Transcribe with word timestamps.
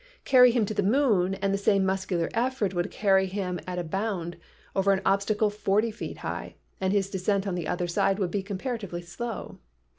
Carry 0.25 0.49
him 0.49 0.65
to 0.65 0.73
the 0.73 0.81
moon 0.81 1.35
and 1.35 1.53
the 1.53 1.59
same 1.59 1.85
muscular 1.85 2.27
effort 2.33 2.73
would 2.73 2.89
carry 2.89 3.27
him 3.27 3.59
at 3.67 3.77
a 3.77 3.83
bound 3.83 4.35
over 4.75 4.93
an 4.93 5.01
obstacle 5.05 5.51
forty 5.51 5.91
feet 5.91 6.17
high 6.25 6.55
and 6.79 6.91
his 6.91 7.07
descent 7.07 7.45
on 7.45 7.53
the 7.53 7.67
other 7.67 7.85
side 7.85 8.17
would 8.17 8.31
be 8.31 8.41
comparatively 8.41 9.03
slow. 9.03 9.59